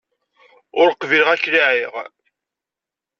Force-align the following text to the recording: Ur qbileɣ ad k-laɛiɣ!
Ur 0.81 0.89
qbileɣ 1.01 1.29
ad 1.31 1.39
k-laɛiɣ! 1.43 1.93